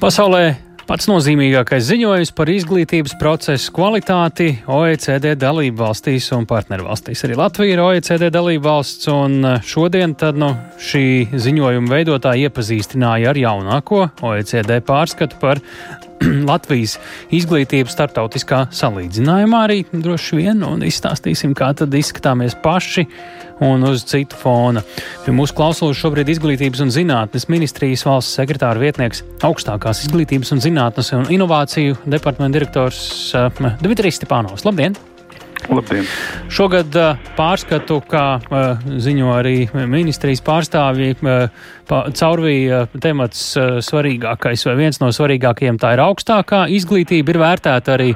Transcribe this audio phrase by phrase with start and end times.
[0.00, 7.24] Pasaulē Pats nozīmīgākais ziņojums par izglītības procesu kvalitāti OECD dalību valstīs un partnervalstīs.
[7.26, 13.40] Arī Latvija ir OECD dalību valsts, un šodien tad nu, šī ziņojuma veidotāji iepazīstināja ar
[13.42, 15.58] jaunāko OECD pārskatu par
[16.50, 16.96] Latvijas
[17.34, 23.06] izglītību starptautiskā salīdzinājumā arī droši vien, un izstāstīsim, kā tad izskatāmies paši
[23.66, 24.82] un uz citu fona.
[25.24, 31.12] Pie mūsu klausulas šobrīd izglītības un zinātnes ministrijas valsts sekretāra vietnieks augstākās izglītības un zinātnes
[31.16, 33.02] un inovāciju departamenta direktors
[33.34, 34.68] uh, Dmitrijs Stepānovs.
[34.68, 34.98] Labdien!
[35.66, 36.06] Labdien!
[36.52, 43.42] Šogad uh, pārskatu, kā uh, ziņo arī ministrijas pārstāvji, uh, caurvīja temats
[43.86, 47.34] svarīgākais vai viens no svarīgākajiem tā ir augstākā izglītība.
[47.34, 48.12] Ir vērtēta arī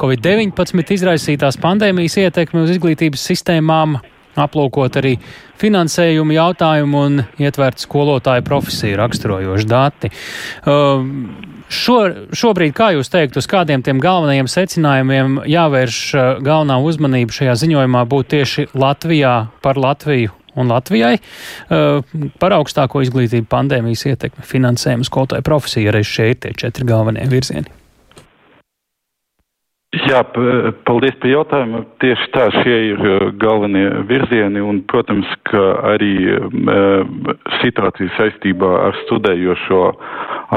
[0.00, 3.98] Covid-19 izraisītās pandēmijas ietekme uz izglītības sistēmām,
[4.40, 5.14] aplūkot arī
[5.60, 10.10] finansējumu jautājumu un ietvert skolotāju profesiju raksturojoši dati.
[10.66, 11.06] Uh,
[11.74, 11.98] Šo,
[12.36, 18.04] šobrīd, kā jūs teiktu, uz kādiem tiem galvenajiem secinājumiem jāvērš uh, galvenā uzmanība šajā ziņojumā
[18.10, 22.02] būtu tieši Latvijā par Latviju un Latvijai uh,
[22.40, 27.83] par augstāko izglītību pandēmijas ietekmi, finansējumu, skolotāju profesiju, arī šie ir tie četri galvenie virzieni?
[30.04, 30.20] Jā,
[30.84, 31.80] paldies par jautājumu.
[32.02, 35.62] Tieši tā, šie ir uh, galvenie virzieni un, protams, ka
[35.94, 37.08] arī uh,
[37.62, 39.80] situācija saistībā ar studējošo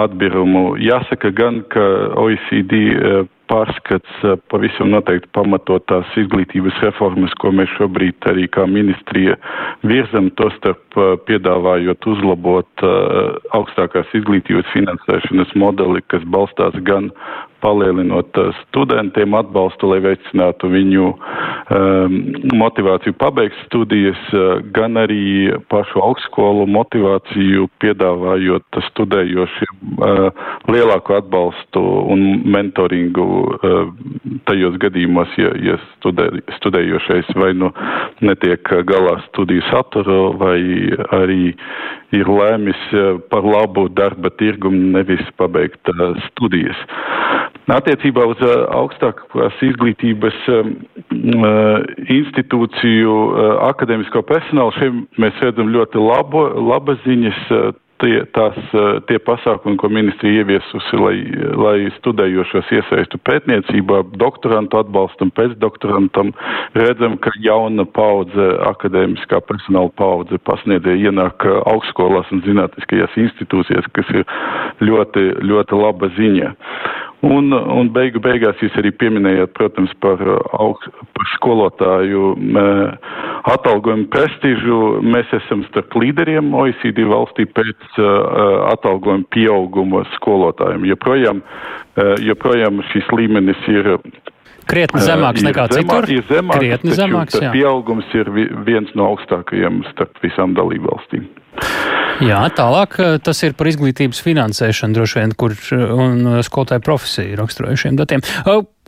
[0.03, 0.65] atbirumu.
[0.83, 1.85] Jāsaka gan, ka
[2.19, 9.37] OECD uh, pārskats pavisam noteikti pamatotās izglītības reformas, ko mēs šobrīd arī kā ministrija
[9.87, 10.97] virzam, to starp
[11.29, 12.83] piedāvājot uzlabot
[13.55, 17.07] augstākās izglītības finansēšanas modeli, kas balstās gan
[17.63, 22.17] palielinot studentiem atbalstu, lai veicinātu viņu um,
[22.59, 23.15] motivāciju.
[23.19, 24.19] Pabeigt studijas,
[24.75, 33.91] gan arī pašu augstskolu motivāciju piedāvājot studējošiem uh, lielāku atbalstu un mentoringu uh,
[34.49, 37.71] tajos gadījumos, ja, ja studē, studējošais vai nu
[38.25, 40.59] netiek galā studiju saturu vai
[41.17, 41.53] arī
[42.15, 42.83] ir lēmis
[43.31, 46.79] par labu darba tirgumu nevis pabeigt uh, studijas.
[47.67, 50.37] Attiecībā uz uh, augstākās izglītības
[52.17, 53.15] institūciju
[53.67, 57.43] akadēmisko personālu šeit mēs redzam ļoti labu, labas ziņas.
[57.97, 58.57] Tie, tās,
[59.09, 61.15] tie pasākumi, ko ministrija ieviesusi, lai,
[61.57, 66.29] lai studējošos iesaistu pētniecībā, doktorantu atbalstam, pēcdoktorantam,
[66.77, 74.27] redzam, ka jauna paudze, akadēmiskā personāla paudze pasniedzēja ienāk augstskolās un zinātniskajās institūcijās, kas ir
[74.85, 76.53] ļoti, ļoti laba ziņa.
[77.25, 80.21] Un, un beigu beigās jūs arī pieminējāt, protams, par,
[80.53, 80.83] aug,
[81.17, 82.35] par skolotāju
[83.49, 84.81] atalgojumu prestižu.
[85.01, 90.85] Mēs esam starp līderiem OECD valstī pēc uh, atalgojuma pieauguma skolotājiem.
[90.93, 93.95] Joprojām, uh, joprojām šis līmenis ir
[94.67, 96.09] Krietni zemāks nekā zemā, citur.
[96.11, 97.51] Ir zemāks, Krietni zemāks, jā.
[97.55, 98.29] Pieaugums ir
[98.67, 101.29] viens no augstākajiem starp visām dalībvalstīm.
[102.23, 108.23] Jā, tālāk tas ir par izglītības finansēšanu droši vien, kur un skolotāju profesiju raksturojušiem datiem.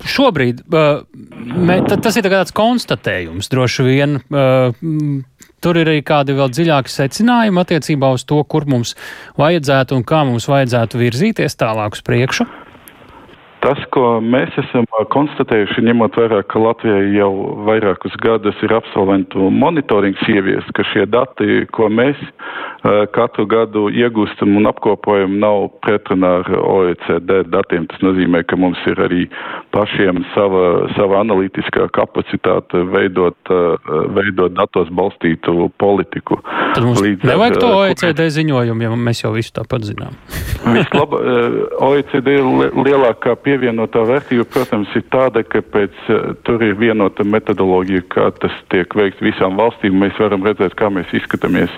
[0.10, 4.18] Šobrīd mē, tas ir tāds konstatējums droši vien.
[5.60, 8.96] Tur ir arī kādi vēl dziļāki secinājumi attiecībā uz to, kur mums
[9.38, 12.48] vajadzētu un kā mums vajadzētu virzīties tālāk uz priekšu.
[13.60, 17.32] Tas, ko mēs esam konstatējuši, ņemot vērā, ka Latvijai jau
[17.68, 24.56] vairākus gadus ir absolventu monitorings ievies, ka šie dati, ko mēs uh, katru gadu iegūstam
[24.62, 27.90] un apkopojam, nav pretrunā ar OECD datiem.
[27.92, 29.26] Tas nozīmē, ka mums ir arī
[29.76, 30.64] pašiem sava,
[30.96, 36.40] sava analītiskā kapacitāte veidot, uh, veidot datos balstītu politiku.
[36.78, 40.16] Tad mums Līdz nevajag ar, to OECD ziņojumu, ja mēs jau visu tāpat zinām.
[40.64, 41.20] Vislaba,
[41.90, 45.96] OECD ir lielākā pievienotā vērtība, protams, ir tāda, ka pēc
[46.46, 49.98] tur ir vienota metodoloģija, kā tas tiek veikts visām valstīm.
[50.04, 51.74] Mēs varam redzēt, kā mēs izskatāmies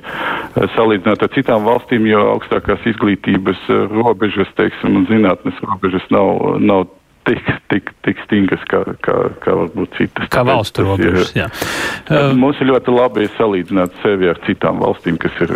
[0.76, 6.90] salīdzinot ar citām valstīm, jo augstākās izglītības robežas, teiksim, un zinātnes robežas nav, nav
[7.28, 10.30] tik, tik, tik stingras, kā, kā, kā varbūt citas.
[10.34, 11.48] Kā valstu robežas, jā.
[12.38, 15.54] Mums ir ļoti labi salīdzināt sevi ar citām valstīm, kas ir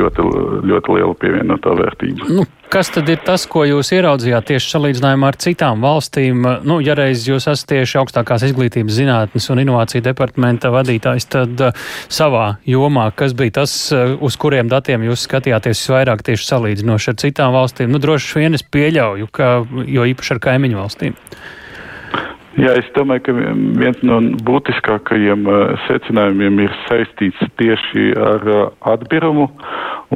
[0.00, 0.28] ļoti,
[0.68, 2.30] ļoti liela pievienotā vērtība.
[2.32, 6.42] Nu, Kas tad ir tas, ko jūs ieraudzījāt tieši salīdzinājumā ar citām valstīm?
[6.68, 11.86] Nu, ja reiz jūs esat tieši augstākās izglītības zinātnes un inovāciju departamenta vadītājs, tad uh,
[12.12, 17.16] savā jomā, kas bija tas, uh, uz kuriem datiem jūs skatījāties visvairāk tieši salīdzinoši ar
[17.24, 17.88] citām valstīm?
[17.94, 19.48] Nu, droši vien es pieļauju, ka
[19.88, 21.07] jo īpaši ar kaimiņu valstīm.
[22.58, 23.32] Jā, es domāju, ka
[23.78, 24.16] viens no
[24.46, 25.44] būtiskākajiem
[25.84, 28.48] secinājumiem ir saistīts tieši ar
[28.94, 29.46] atbirumu,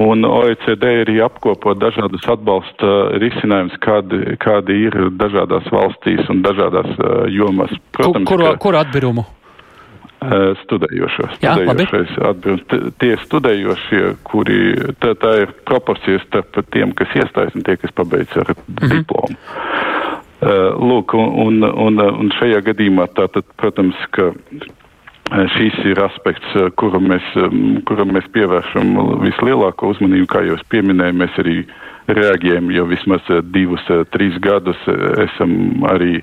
[0.02, 6.90] un OECD arī apkopo dažādus atbalsta risinājumus, kādi, kādi ir dažādās valstīs un dažādās
[7.30, 7.76] jomās.
[7.94, 9.26] Protams, kur, kur, kur atbirumu?
[10.62, 11.28] Studējošo.
[11.42, 12.74] Jā, studējošais atbilst.
[13.02, 14.60] Tie studējošie, kuri,
[15.02, 18.92] tā, tā ir proporcija starp tiem, kas iestājas un tie, kas pabeidz ar mm -hmm.
[18.98, 19.38] diplomu.
[20.42, 24.32] Lūk, un, un, un šajā gadījumā tātad, protams, ka
[25.54, 27.28] šīs ir aspekts, kuram mēs,
[27.86, 28.90] kuram mēs pievēršam
[29.22, 31.56] vislielāko uzmanību, kā jau es pieminēju, mēs arī
[32.10, 34.82] reaģējam jau vismaz divus, trīs gadus.
[35.28, 36.18] Esam arī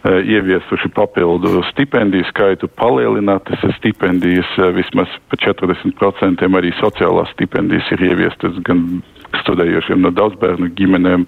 [0.00, 8.06] Eh, ieviesuši papildu stipendiju skaitu, palielinātas stipendijas eh, vismaz pa 40%, arī sociālās stipendijas ir
[8.08, 9.02] ieviestas gan
[9.40, 11.26] studējošiem no daudzbērnu ģimenēm,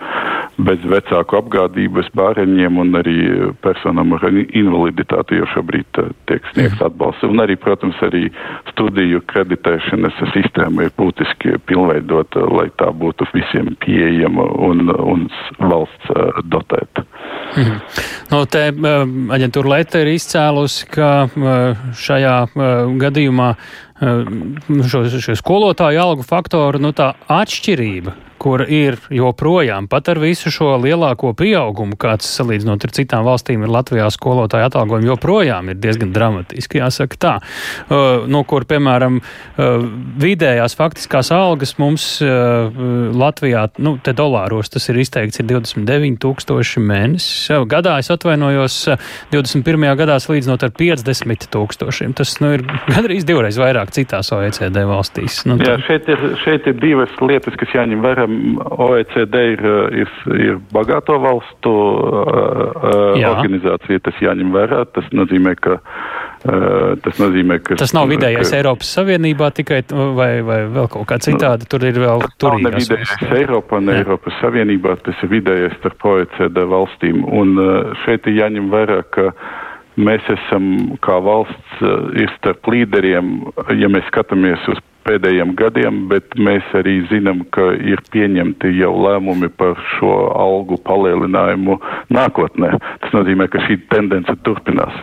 [0.67, 3.17] bez vecāku apgādības bāreņiem un arī
[3.65, 7.25] personām ar invaliditāti, jo šobrīd eh, tiek sniegts atbalsts.
[7.29, 8.27] Un arī, protams, arī
[8.73, 15.29] studiju kreditēšanas sistēma ir būtiski pilnveidota, lai tā būtu visiem pieejama un, un
[15.59, 16.13] valsts
[16.53, 17.07] dotēta.
[17.53, 17.79] Mhm.
[18.33, 21.09] Nu, te aģentūra Leta ir izcēlusi, ka
[22.01, 22.37] šajā
[23.03, 23.49] gadījumā
[24.89, 26.95] šo, šo skolotāju algu faktoru, nu
[27.29, 33.63] atšķirība kur ir joprojām pat ar visu šo lielāko pieaugumu, kāds salīdzinot ar citām valstīm
[33.63, 37.35] ir Latvijā skolotāja atalgojumi, joprojām ir diezgan dramatiski, jāsaka tā.
[37.87, 39.87] Uh, no kur, piemēram, uh,
[40.23, 42.83] vidējās faktiskās algas mums uh,
[43.15, 47.53] Latvijā, nu, te dolāros tas ir izteikts, ir 29 tūkstoši mēnesis.
[47.71, 48.79] Gadā es atvainojos
[49.33, 49.87] 21.
[49.99, 52.17] gadā salīdzinot ar 50 tūkstošiem.
[52.19, 55.43] Tas, nu, ir gandrīz divreiz vairāk citās OECD valstīs.
[55.49, 58.27] Nu, Jā, šeit ir, šeit ir divas lietas, kas jāņem vērā
[58.87, 59.63] OECD ir,
[60.03, 61.73] ir, ir bagāto valstu
[63.21, 63.33] Jā.
[63.33, 64.85] organizācija, tas jāņem vērā.
[64.95, 65.79] Tas nozīmē, ka.
[67.05, 67.79] Tas nozīmē, ka.
[67.81, 71.69] Tas nav vidējais ka, Eiropas Savienībā tikai vai, vai vēl kaut kā citādi.
[71.71, 72.73] Tur ir vēl turīgās.
[72.73, 73.99] Ne vidējais Eiropā, Jā.
[74.03, 77.25] Eiropas Savienībā, tas ir vidējais starp OECD valstīm.
[77.29, 77.59] Un
[78.05, 79.31] šeit ir jāņem vērā, ka
[80.01, 81.85] mēs esam kā valsts
[82.19, 83.35] ir starp līderiem,
[83.77, 89.51] ja mēs skatāmies uz pēdējiem gadiem, bet mēs arī zinām, ka ir pieņemti jau lēmumi
[89.59, 91.79] par šo algu palielinājumu
[92.15, 92.73] nākotnē.
[93.05, 95.01] Tas nozīmē, ka šī tendence turpinās.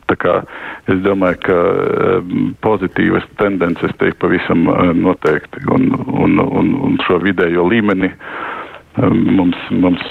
[0.89, 1.57] Es domāju, ka
[2.65, 8.09] pozitīvas tendences te ir pavisam uh, noteikti un, un, un, un šo vidējo līmeni
[8.97, 10.03] um, mums, mums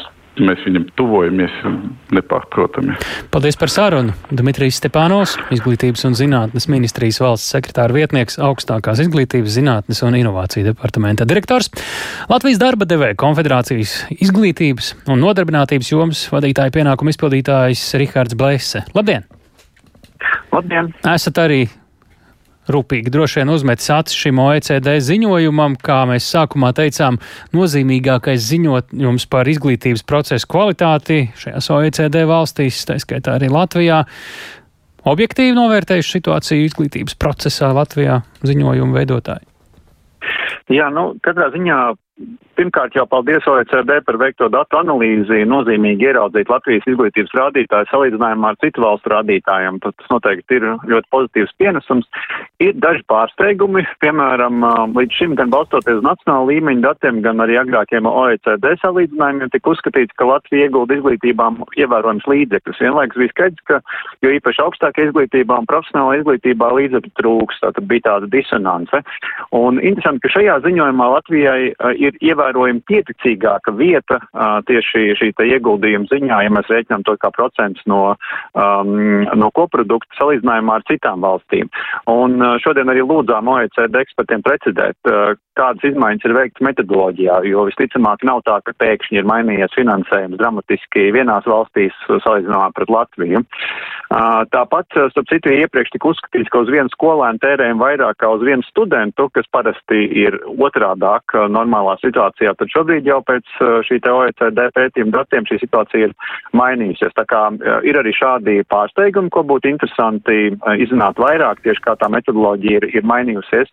[0.42, 1.54] mēs viņam tuvojamies
[2.14, 2.96] nepārprotami.
[3.32, 4.14] Paldies par sarunu.
[4.30, 11.26] Dmitrijs Stepānos, Izglītības un zinātnes ministrijas valsts sekretāra vietnieks, augstākās izglītības, zinātnes un inovāciju departamenta
[11.28, 11.70] direktors,
[12.30, 18.84] Latvijas darba devēja konfederācijas izglītības un nodarbinātības jomas vadītāja pienākumu izpildītājs Rihards Blese.
[18.96, 19.26] Labdien!
[20.52, 20.92] Labdien!
[21.06, 21.66] Esat arī
[22.72, 27.18] rūpīgi droši vien uzmetis acis šim OECD ziņojumam, kā mēs sākumā teicām,
[27.56, 34.02] nozīmīgākais ziņojums par izglītības procesu kvalitāti šajās OECD valstīs, tā skaitā arī Latvijā.
[35.08, 39.46] Objektīvi novērtējuši situāciju izglītības procesā Latvijā ziņojumu veidotāji.
[40.74, 41.78] Jā, nu, katrā ziņā
[42.58, 45.44] Pirmkārt jau paldies OECD par veikto datu analīzi.
[45.46, 49.78] Nozīmīgi ieraudzīt Latvijas izglītības rādītāju salīdzinājumā ar citu valstu rādītājiem.
[49.84, 52.08] Tas noteikti ir ļoti pozitīvs pienesums.
[52.58, 54.66] Ir daži pārsteigumi, piemēram,
[54.98, 60.16] līdz šim gan balstoties uz nacionālu līmeņu datiem, gan arī agrākiem OECD salīdzinājumiem tika uzskatīts,
[60.18, 62.82] ka Latvija iegulda izglītībām ievērojams līdzekļus.
[62.82, 63.78] Vienlaikus bija skaidrs, ka
[64.26, 69.02] jo īpaši augstākā izglītībā un profesionālā izglītībā līdzekļu trūks, tātad bija tāda disonance.
[69.54, 71.62] Un interesanti, ka šajā ziņojumā Latvijai
[71.94, 74.18] ir ievērojams ievērojami pieticīgāka vieta
[74.66, 78.16] tieši šī ieguldījuma ziņā, ja mēs rēķinām to kā procents no,
[78.54, 81.68] um, no koprodukta salīdzinājumā ar citām valstīm.
[82.08, 88.22] Un šodien arī lūdzām OECD ekspertiem precedēt, uh, kādas izmaiņas ir veikts metodoloģijā, jo visticamāk
[88.26, 93.42] nav tā, ka pēkšņi ir mainījies finansējums dramatiski vienās valstīs salīdzinājumā pret Latviju.
[94.54, 98.64] Tāpat, starp citu, iepriekš tika uzskatīts, ka uz vienu skolēnu tērējam vairāk kā uz vienu
[98.68, 104.68] studentu, kas parasti ir otrādāk normālā situācijā tad šobrīd jau pēc uh, šī te OECD
[104.76, 106.14] pētījuma datiem šī situācija ir
[106.56, 107.14] mainījusies.
[107.16, 111.96] Tā kā uh, ir arī šādi pārsteigumi, ko būtu interesanti uh, izzināt vairāk, tieši kā
[112.00, 113.70] tā metodoloģija ir, ir mainījusies.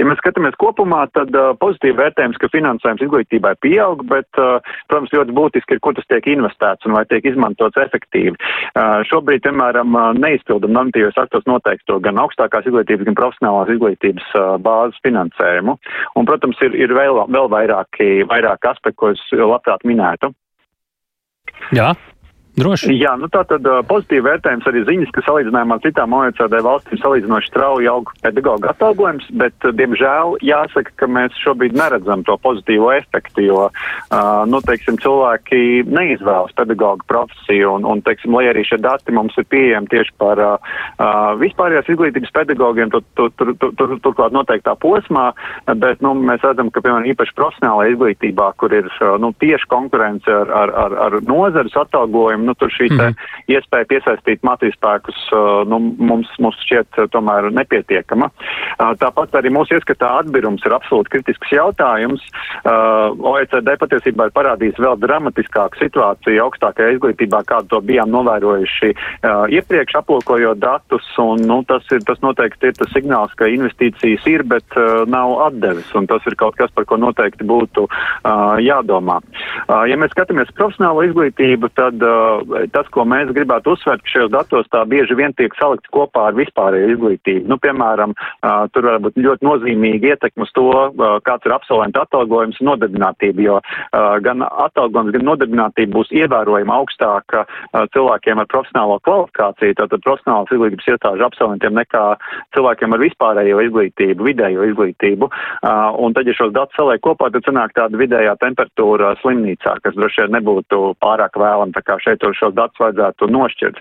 [0.00, 4.28] Ja mēs skatāmies kopumā, tad pozitīvi vērtējums, ka finansējums izglītībai pieaug, bet,
[4.88, 8.36] protams, ļoti būtiski ir, kur tas tiek investēts un vai tiek izmantots efektīvi.
[9.10, 14.32] Šobrīd, piemēram, neizpildam normatīvos aktos noteikto gan augstākās izglītības, gan profesionālās izglītības
[14.64, 15.76] bāzes finansējumu.
[16.16, 20.32] Un, protams, ir, ir vēl, vēl vairāk vairāki, vairāki aspekti, ko es labprāt minētu.
[21.76, 21.92] Jā.
[22.58, 22.96] Droši.
[22.98, 27.50] Jā, nu tā tad pozitīvi vērtējums arī ziņas, ka salīdzinājumā ar citām OECD valstīm salīdzinoši
[27.50, 33.68] strauji aug pedagoģa atalgojums, bet, diemžēl, jāsaka, ka mēs šobrīd neredzam to pozitīvo efektu, jo,
[33.70, 39.38] uh, nu, teiksim, cilvēki neizvēlas pedagoģa profesiju, un, un, teiksim, lai arī šie dati mums
[39.38, 40.82] ir pieejami tieši par uh,
[41.40, 45.30] vispārējās izglītības pedagogiem, tur, tur, tur, tur, tur, turklāt noteiktā posmā,
[45.70, 48.90] bet, nu, mēs redzam, ka, piemēram, īpaši profesionālajā izglītībā, kur ir,
[49.22, 53.14] nu, tieši konkurence ar, ar, ar, ar nozares atalgojumu, nu, tur šī mm -hmm.
[53.56, 58.30] iespēja piesaistīt mācīspēkus uh, nu, mums, mums šķiet uh, tomēr nepietiekama.
[58.30, 62.22] Uh, tāpat arī mūsu ieskatā atbirums ir absolūti kritisks jautājums.
[62.64, 68.92] OECD patiesībā ir parādījis vēl dramatiskāku situāciju augstākajā izglītībā, kādu to bijām novērojuši
[69.56, 74.44] iepriekš aplūkojot datus, un nu, tas, ir, tas noteikti ir tas signāls, ka investīcijas ir,
[74.44, 74.78] bet
[75.10, 77.86] nav atdevis, un tas ir kaut kas, par ko noteikti būtu
[78.64, 79.20] jādomā.
[79.90, 82.02] Ja mēs skatāmies profesionālo izglītību, tad
[82.74, 86.38] tas, ko mēs gribētu uzsvērt, ka šajos datos tā bieži vien tiek salikts kopā ar
[86.38, 87.48] vispārēju izglītību.
[87.50, 88.14] Nu, piemēram,
[88.74, 90.66] tur var būt ļoti nozīmīgi ietekmi uz to,
[91.26, 93.58] kāds ir absolventu atalgojums un nodarbinātība, jo
[94.24, 97.44] gan atalgojums, gan nodarbinātība būs ievērojami augstāka
[97.94, 102.04] cilvēkiem ar profesionālo kvalifikāciju, tātad profesionālas izglītības iestāžu absolventiem nekā
[102.56, 105.30] cilvēkiem ar vispārējo izglītību, vidējo izglītību.
[106.00, 110.26] Un tad, ja šos datus saliek kopā, tad sanāk tāda vidējā temperatūra slimnīcā, kas droši
[110.26, 111.74] vien nebūtu pārāk vēlama.
[111.76, 113.80] Tā kā šeit šos datus vajadzētu nošķirt.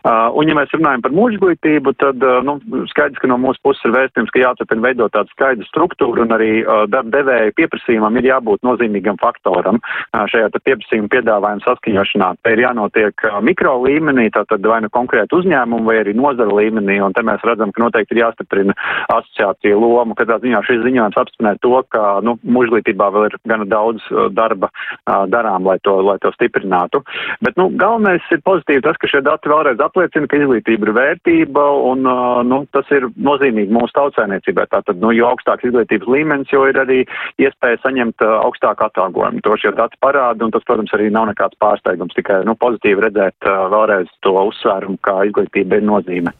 [0.00, 2.58] Uh, un, ja mēs runājam par mūža izglītību, tad uh, nu,
[2.92, 6.50] skaidrs, ka no mūsu puses ir vēstījums, ka jāturpina veidot tādu skaidru struktūru un arī
[6.62, 12.30] uh, darba devēja pieprasījumam ir jābūt nozīmīgam faktoram uh, šajā pieprasījuma piedāvājuma saskaņošanā.
[12.44, 17.00] Te ir jānotiek uh, mikro līmenī, tātad vai nu konkrēti uzņēmumu vai arī nozara līmenī,
[17.04, 18.76] un te mēs redzam, ka noteikti ir jāstiprina
[19.08, 20.16] asociācija loma.
[20.18, 24.70] Katrā ziņā šis ziņojums apspriest to, ka nu, mūžglītībā vēl ir gana daudz uh, darba
[24.70, 27.02] uh, darām, lai to, lai to stiprinātu.
[27.44, 31.64] Bet, nu, galvenais ir pozitīvi tas, ka šie dati vēlreiz apliecina, ka izglītība ir vērtība
[31.90, 32.04] un
[32.48, 34.68] nu, tas ir nozīmīgi mūsu tautsēniecībai.
[34.74, 37.00] Tātad, nu, jo augstāks izglītības līmenis, jo ir arī
[37.42, 39.42] iespēja saņemt augstāku atalgojumu.
[39.46, 43.50] To šie dati parāda un tas, protams, arī nav nekāds pārsteigums, tikai nu, pozitīvi redzēt
[43.74, 46.36] vēlreiz to uzsvērumu, kā izglītība ir nozīme.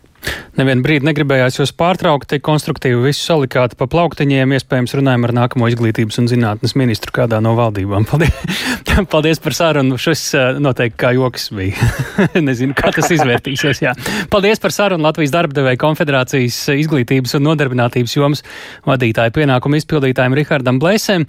[0.61, 4.50] Nevienu brīdi negribējās jūs pārtraukt, tik konstruktīvi visu salikāt pa plauktiņiem.
[4.59, 8.05] Iespējams, runājam ar nākamo izglītības un zinātnes ministru kādā no valdībām.
[8.11, 8.35] Paldies,
[9.09, 9.97] Paldies par sarunu.
[9.97, 11.88] Šis eh, noteikti kā joks bija.
[12.49, 13.81] Nezinu, kā tas izvērtīsies.
[13.87, 13.95] Jā.
[14.29, 18.45] Paldies par sarunu Latvijas darbdevēja konfederācijas izglītības un nodarbinātības jomas
[18.85, 21.25] vadītāju pienākumu izpildītājiem Rihardam Blēsēm.